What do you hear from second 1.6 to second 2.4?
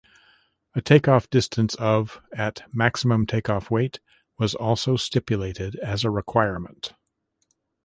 of